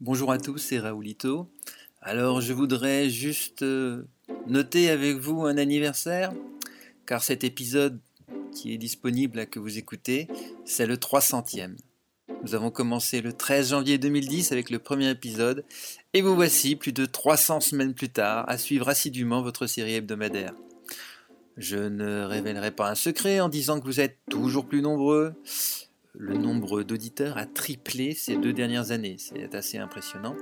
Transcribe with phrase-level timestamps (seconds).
[0.00, 1.50] Bonjour à tous, c'est Raoulito.
[2.00, 4.04] Alors je voudrais juste euh,
[4.46, 6.32] noter avec vous un anniversaire,
[7.04, 7.98] car cet épisode
[8.52, 10.28] qui est disponible à que vous écoutez,
[10.64, 11.74] c'est le 300e.
[12.44, 15.64] Nous avons commencé le 13 janvier 2010 avec le premier épisode,
[16.14, 20.54] et vous voici plus de 300 semaines plus tard à suivre assidûment votre série hebdomadaire.
[21.56, 25.34] Je ne révélerai pas un secret en disant que vous êtes toujours plus nombreux,
[26.14, 29.16] le nombre d'auditeurs a triplé ces deux dernières années.
[29.18, 30.36] C'est assez impressionnant.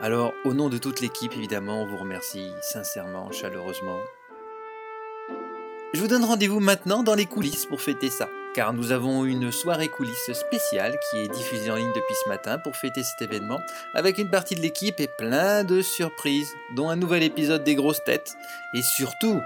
[0.00, 3.98] Alors, au nom de toute l'équipe, évidemment, on vous remercie sincèrement, chaleureusement.
[5.94, 9.50] Je vous donne rendez-vous maintenant dans les coulisses pour fêter ça, car nous avons une
[9.50, 13.58] soirée coulisses spéciale qui est diffusée en ligne depuis ce matin pour fêter cet événement,
[13.94, 18.04] avec une partie de l'équipe et plein de surprises, dont un nouvel épisode des grosses
[18.04, 18.36] têtes,
[18.74, 19.40] et surtout,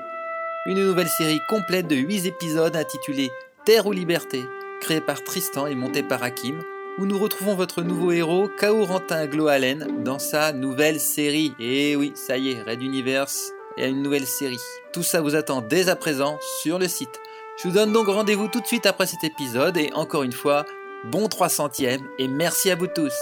[0.67, 3.31] une nouvelle série complète de 8 épisodes intitulée
[3.65, 4.43] Terre ou Liberté,
[4.83, 6.61] créé par Tristan et monté par Hakim,
[6.99, 11.55] où nous retrouvons votre nouveau héros, Kaorantin Gloalen, dans sa nouvelle série.
[11.61, 14.61] Et oui, ça y est, Red Universe et une nouvelle série.
[14.93, 17.21] Tout ça vous attend dès à présent sur le site.
[17.59, 20.67] Je vous donne donc rendez-vous tout de suite après cet épisode et encore une fois,
[21.05, 23.15] bon 300ème et merci à vous tous.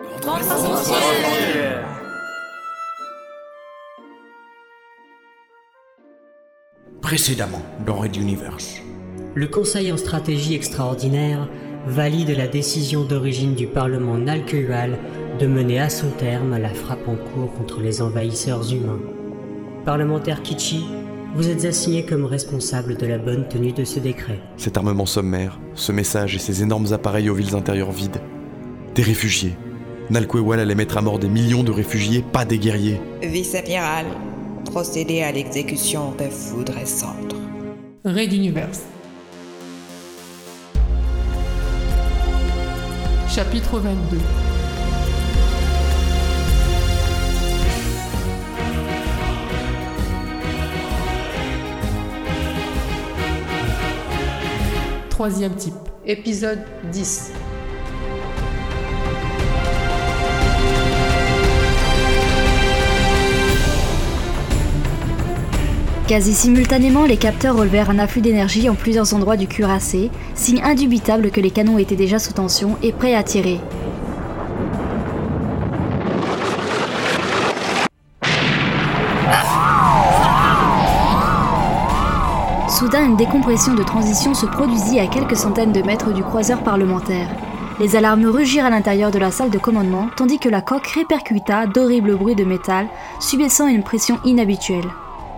[0.00, 0.94] Bon 300
[7.00, 8.80] Précédemment dans Red Universe
[9.34, 11.48] le Conseil en stratégie extraordinaire
[11.86, 14.98] valide la décision d'origine du Parlement Nalqueual
[15.38, 19.00] de mener à son terme la frappe en cours contre les envahisseurs humains.
[19.84, 20.84] Parlementaire Kichi,
[21.34, 24.40] vous êtes assigné comme responsable de la bonne tenue de ce décret.
[24.56, 28.20] Cet armement sommaire, ce message et ces énormes appareils aux villes intérieures vides.
[28.94, 29.54] Des réfugiés.
[30.10, 33.00] Nalquewal allait mettre à mort des millions de réfugiés, pas des guerriers.
[33.22, 34.06] Vice-amiral,
[34.64, 37.36] procéder à l'exécution de foudre et centre.
[38.04, 38.87] Raid Universe.
[43.38, 44.18] Chapitre 22
[55.08, 55.72] Troisième type,
[56.04, 56.58] épisode
[56.90, 57.30] 10.
[66.08, 71.30] Quasi simultanément, les capteurs relevèrent un afflux d'énergie en plusieurs endroits du cuirassé, signe indubitable
[71.30, 73.60] que les canons étaient déjà sous tension et prêts à tirer.
[82.70, 87.28] Soudain, une décompression de transition se produisit à quelques centaines de mètres du croiseur parlementaire.
[87.80, 91.66] Les alarmes rugirent à l'intérieur de la salle de commandement, tandis que la coque répercuta
[91.66, 92.86] d'horribles bruits de métal,
[93.20, 94.88] subissant une pression inhabituelle.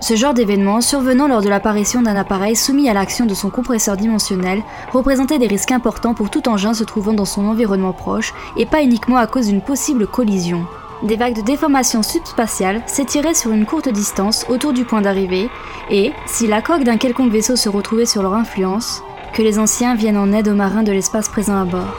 [0.00, 3.99] Ce genre d'événement, survenant lors de l'apparition d'un appareil soumis à l'action de son compresseur
[3.99, 4.62] dimensionnel,
[4.93, 8.83] représentait des risques importants pour tout engin se trouvant dans son environnement proche, et pas
[8.83, 10.66] uniquement à cause d'une possible collision.
[11.03, 15.50] Des vagues de déformation subspatiale s'étiraient sur une courte distance autour du point d'arrivée,
[15.91, 19.03] et, si la coque d'un quelconque vaisseau se retrouvait sur leur influence,
[19.34, 21.94] que les anciens viennent en aide aux marins de l'espace présent à bord.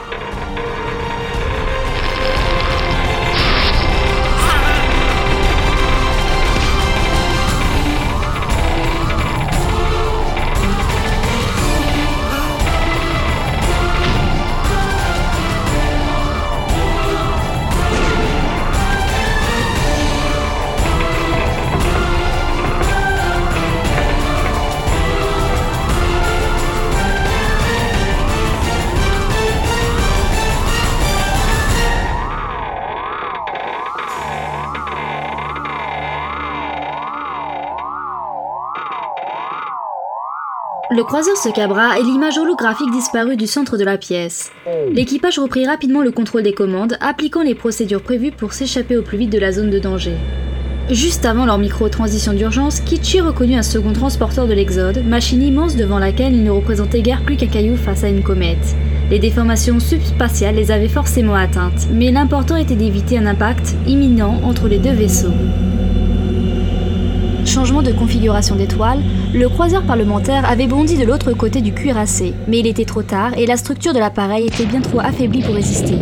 [41.02, 44.52] Le croiseur se cabra et l'image holographique disparut du centre de la pièce.
[44.94, 49.18] L'équipage reprit rapidement le contrôle des commandes, appliquant les procédures prévues pour s'échapper au plus
[49.18, 50.14] vite de la zone de danger.
[50.92, 55.98] Juste avant leur micro-transition d'urgence, Kichi reconnut un second transporteur de l'Exode, machine immense devant
[55.98, 58.76] laquelle il ne représentait guère plus qu'un caillou face à une comète.
[59.10, 64.68] Les déformations subspatiales les avaient forcément atteintes, mais l'important était d'éviter un impact imminent entre
[64.68, 65.34] les deux vaisseaux.
[67.54, 69.02] Changement de configuration d'étoile,
[69.34, 73.38] le croiseur parlementaire avait bondi de l'autre côté du cuirassé, mais il était trop tard
[73.38, 75.96] et la structure de l'appareil était bien trop affaiblie pour résister.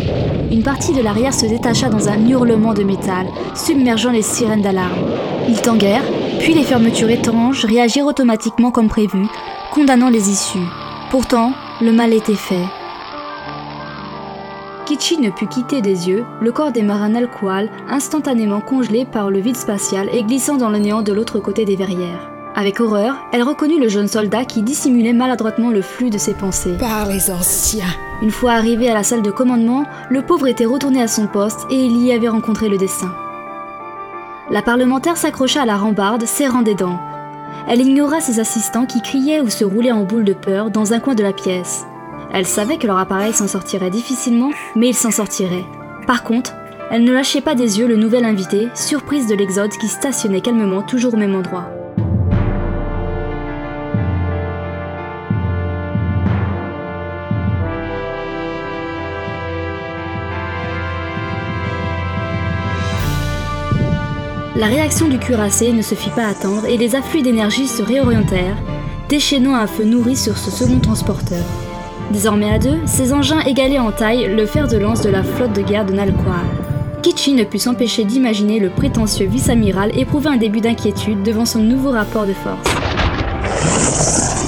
[0.52, 3.26] Une partie de l'arrière se détacha dans un hurlement de métal,
[3.56, 5.08] submergeant les sirènes d'alarme.
[5.48, 6.06] Ils tanguèrent,
[6.38, 9.26] puis les fermetures étranges réagirent automatiquement comme prévu,
[9.74, 10.60] condamnant les issues.
[11.10, 12.68] Pourtant, le mal était fait.
[15.00, 19.40] Kichi ne put quitter des yeux le corps des marins Nalqual, instantanément congelé par le
[19.40, 22.30] vide spatial et glissant dans le néant de l'autre côté des verrières.
[22.54, 26.76] Avec horreur, elle reconnut le jeune soldat qui dissimulait maladroitement le flux de ses pensées.
[26.78, 27.86] Par les anciens,
[28.22, 31.66] Une fois arrivé à la salle de commandement, le pauvre était retourné à son poste
[31.72, 33.14] et il y avait rencontré le dessin.
[34.52, 37.00] La parlementaire s'accrocha à la rambarde, serrant des dents.
[37.70, 41.00] Elle ignora ses assistants qui criaient ou se roulaient en boule de peur dans un
[41.00, 41.86] coin de la pièce.
[42.32, 45.66] Elle savait que leur appareil s'en sortirait difficilement, mais il s'en sortirait.
[46.06, 46.54] Par contre,
[46.92, 50.82] elle ne lâchait pas des yeux le nouvel invité, surprise de l'Exode qui stationnait calmement
[50.82, 51.70] toujours au même endroit.
[64.56, 68.58] La réaction du cuirassé ne se fit pas attendre et les afflux d'énergie se réorientèrent,
[69.08, 71.46] déchaînant un feu nourri sur ce second transporteur.
[72.12, 75.54] Désormais à deux, ces engins égalaient en taille le fer de lance de la flotte
[75.54, 76.34] de guerre de Nalqual.
[77.04, 81.92] Kichi ne put s'empêcher d'imaginer le prétentieux vice-amiral éprouver un début d'inquiétude devant son nouveau
[81.92, 84.39] rapport de force.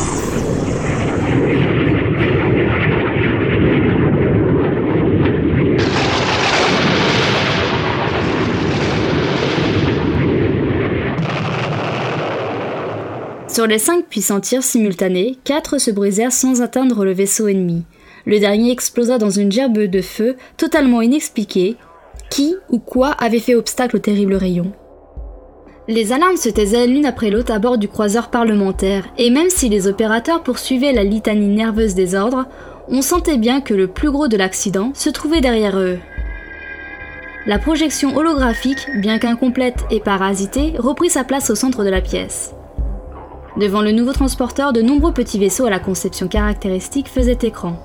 [13.52, 17.84] Sur les cinq puissants tirs simultanés, quatre se brisèrent sans atteindre le vaisseau ennemi.
[18.26, 21.76] Le dernier explosa dans une gerbe de feu totalement inexpliquée.
[22.30, 24.72] Qui ou quoi avait fait obstacle au terrible rayon?
[25.90, 29.68] Les alarmes se taisaient l'une après l'autre à bord du croiseur parlementaire, et même si
[29.68, 32.46] les opérateurs poursuivaient la litanie nerveuse des ordres,
[32.88, 36.00] on sentait bien que le plus gros de l'accident se trouvait derrière eux.
[37.48, 42.54] La projection holographique, bien qu'incomplète et parasitée, reprit sa place au centre de la pièce.
[43.58, 47.78] Devant le nouveau transporteur, de nombreux petits vaisseaux à la conception caractéristique faisaient écran.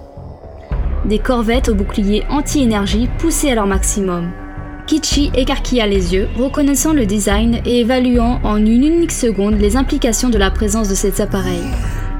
[1.04, 4.30] Des corvettes au bouclier anti-énergie poussaient à leur maximum.
[4.86, 10.30] Kichi écarquilla les yeux, reconnaissant le design et évaluant en une unique seconde les implications
[10.30, 11.66] de la présence de ces appareils.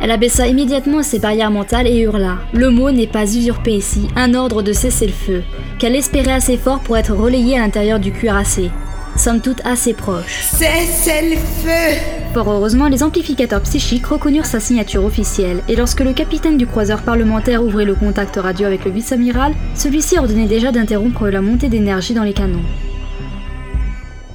[0.01, 2.39] Elle abaissa immédiatement ses barrières mentales et hurla.
[2.53, 5.43] Le mot n'est pas usurpé ici, un ordre de cesser le feu,
[5.79, 8.71] qu'elle espérait assez fort pour être relayée à l'intérieur du cuirassé.
[9.17, 10.43] Somme toute assez proche.
[10.43, 11.99] Cessez le feu
[12.35, 17.01] Fort heureusement, les amplificateurs psychiques reconnurent sa signature officielle, et lorsque le capitaine du croiseur
[17.01, 22.13] parlementaire ouvrit le contact radio avec le vice-amiral, celui-ci ordonnait déjà d'interrompre la montée d'énergie
[22.13, 22.65] dans les canons.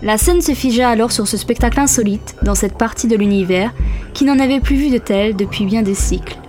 [0.01, 3.71] La scène se figea alors sur ce spectacle insolite, dans cette partie de l'univers,
[4.15, 6.40] qui n'en avait plus vu de tel depuis bien des cycles.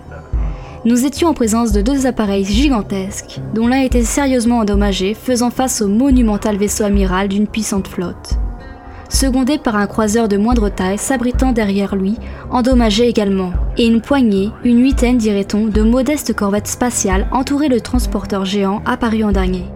[0.84, 5.80] Nous étions en présence de deux appareils gigantesques, dont l'un était sérieusement endommagé, faisant face
[5.80, 8.34] au monumental vaisseau amiral d'une puissante flotte.
[9.08, 12.16] Secondé par un croiseur de moindre taille s'abritant derrière lui,
[12.50, 18.44] endommagé également, et une poignée, une huitaine dirait-on, de modestes corvettes spatiales entouraient le transporteur
[18.44, 19.66] géant apparu en dernier.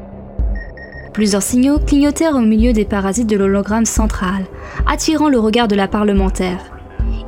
[1.12, 4.44] Plusieurs signaux clignotèrent au milieu des parasites de l'hologramme central,
[4.88, 6.75] attirant le regard de la parlementaire.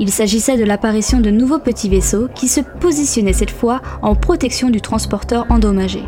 [0.00, 4.70] Il s'agissait de l'apparition de nouveaux petits vaisseaux qui se positionnaient cette fois en protection
[4.70, 6.02] du transporteur endommagé.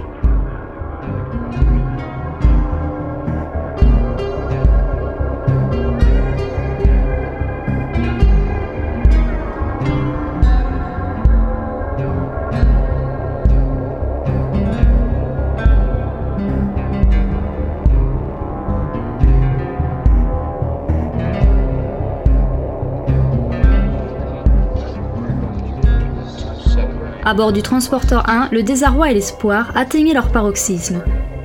[27.31, 31.01] À bord du transporteur 1, le désarroi et l'espoir atteignaient leur paroxysme.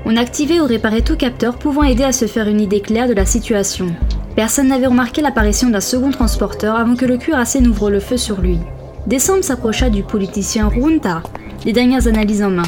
[0.05, 3.13] On activait ou réparait tout capteur pouvant aider à se faire une idée claire de
[3.13, 3.95] la situation.
[4.35, 8.41] Personne n'avait remarqué l'apparition d'un second transporteur avant que le cuirassé n'ouvre le feu sur
[8.41, 8.57] lui.
[9.05, 11.21] Décembre s'approcha du politicien Runta,
[11.65, 12.63] les dernières analyses en main.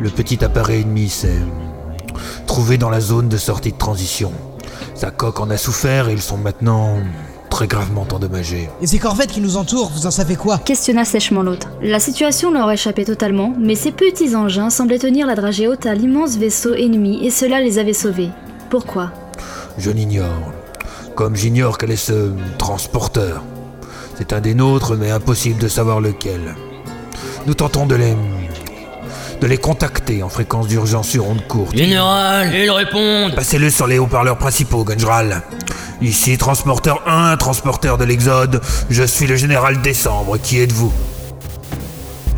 [0.00, 1.42] Le petit appareil ennemi s'est
[2.46, 4.32] trouvé dans la zone de sortie de transition.
[4.94, 7.00] Sa coque en a souffert et ils sont maintenant
[7.48, 8.68] très gravement endommagés.
[8.80, 10.58] Et ces corvettes qui nous entourent, vous en savez quoi?
[10.58, 11.68] Questionna sèchement l'autre.
[11.82, 15.94] La situation leur échappait totalement, mais ces petits engins semblaient tenir la dragée haute à
[15.94, 18.30] l'immense vaisseau ennemi et cela les avait sauvés.
[18.70, 19.10] Pourquoi?
[19.78, 20.52] Je l'ignore.
[21.14, 23.42] Comme j'ignore quel est ce transporteur.
[24.16, 26.54] C'est un des nôtres, mais impossible de savoir lequel.
[27.46, 28.14] Nous tentons de les.
[29.40, 31.76] de les contacter en fréquence d'urgence sur onde courte.
[31.76, 35.42] Général, ils répondent Passez-le sur les haut-parleurs principaux, Gunjral.
[36.00, 38.60] Ici, transporteur 1, transporteur de l'Exode.
[38.88, 40.38] Je suis le général Décembre.
[40.38, 40.92] Qui êtes-vous?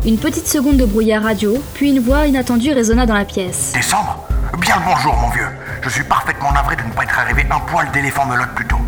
[0.03, 3.71] Une petite seconde de brouillard radio, puis une voix inattendue résonna dans la pièce.
[3.75, 4.17] Décembre
[4.59, 5.47] Bien le bonjour, mon vieux.
[5.83, 8.79] Je suis parfaitement navré de ne pas être arrivé un poil d'éléphant melotte plus tôt.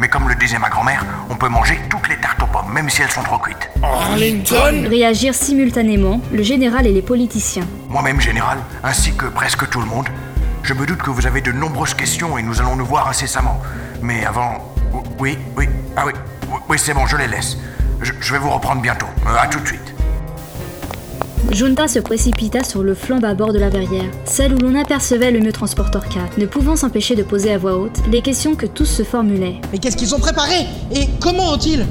[0.00, 2.90] Mais comme le disait ma grand-mère, on peut manger toutes les tartes aux pommes, même
[2.90, 3.70] si elles sont trop cuites.
[3.82, 4.88] Arlington?
[4.88, 7.66] Réagirent simultanément le général et les politiciens.
[7.88, 10.08] Moi-même, général, ainsi que presque tout le monde,
[10.64, 13.62] je me doute que vous avez de nombreuses questions et nous allons nous voir incessamment.
[14.02, 14.74] Mais avant...
[15.18, 16.12] Oui, oui, ah oui,
[16.50, 17.56] oui, oui, c'est bon, je les laisse.
[18.02, 19.06] Je, je vais vous reprendre bientôt.
[19.26, 19.94] Euh, à tout de suite.
[21.52, 25.52] Junta se précipita sur le flanc bâbord de la verrière, celle où l'on apercevait le
[25.52, 29.04] transporteur 4, ne pouvant s'empêcher de poser à voix haute les questions que tous se
[29.04, 29.60] formulaient.
[29.70, 30.66] Mais qu'est-ce qu'ils ont préparé?
[30.94, 31.86] Et comment ont-ils?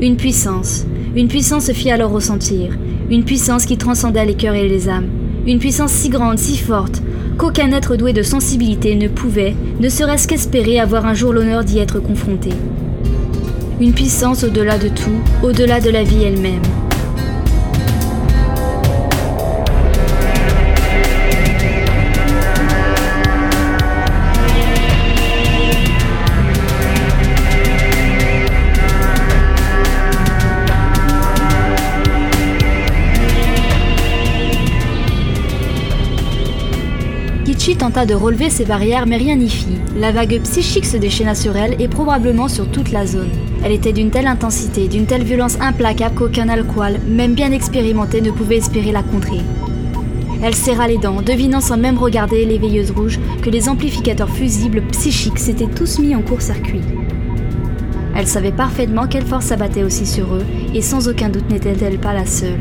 [0.00, 0.84] Une puissance.
[1.16, 2.78] Une puissance se fit alors ressentir.
[3.10, 5.10] Une puissance qui transcendait les cœurs et les âmes.
[5.46, 7.02] Une puissance si grande, si forte,
[7.38, 11.78] qu'aucun être doué de sensibilité ne pouvait, ne serait-ce qu'espérer avoir un jour l'honneur d'y
[11.78, 12.50] être confronté.
[13.80, 16.62] Une puissance au-delà de tout, au-delà de la vie elle-même.
[37.90, 39.80] Tenta de relever ses barrières, mais rien n'y fit.
[39.96, 43.30] La vague psychique se déchaîna sur elle et probablement sur toute la zone.
[43.64, 48.30] Elle était d'une telle intensité, d'une telle violence implacable qu'aucun alcool, même bien expérimenté, ne
[48.30, 49.40] pouvait espérer la contrer.
[50.40, 54.82] Elle serra les dents, devinant sans même regarder les veilleuses rouges que les amplificateurs fusibles
[54.92, 56.82] psychiques s'étaient tous mis en court-circuit.
[58.14, 60.44] Elle savait parfaitement quelle force s'abattait aussi sur eux,
[60.74, 62.58] et sans aucun doute n'était-elle pas la seule.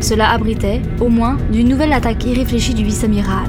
[0.00, 3.48] Cela abritait, au moins, d'une nouvelle attaque irréfléchie du vice-amiral.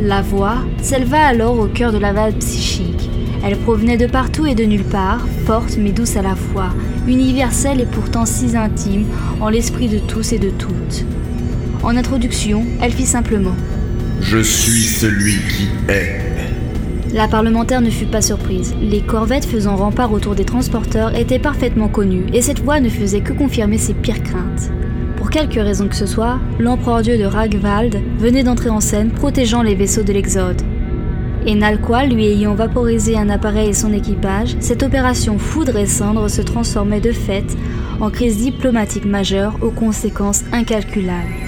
[0.00, 3.10] La voix s'éleva alors au cœur de la vague psychique.
[3.44, 6.70] Elle provenait de partout et de nulle part, forte mais douce à la fois,
[7.08, 9.06] universelle et pourtant si intime
[9.40, 11.04] en l'esprit de tous et de toutes.
[11.82, 13.56] En introduction, elle fit simplement
[14.20, 16.20] Je suis celui qui est.
[17.12, 18.74] La parlementaire ne fut pas surprise.
[18.80, 23.22] Les corvettes faisant rempart autour des transporteurs étaient parfaitement connues, et cette voix ne faisait
[23.22, 24.70] que confirmer ses pires craintes.
[25.18, 29.62] Pour quelque raison que ce soit, l'empereur dieu de Ragvald venait d'entrer en scène protégeant
[29.62, 30.62] les vaisseaux de l'Exode.
[31.44, 36.28] Et Nalqual lui ayant vaporisé un appareil et son équipage, cette opération foudre et cendre
[36.28, 37.56] se transformait de fait
[38.00, 41.47] en crise diplomatique majeure aux conséquences incalculables.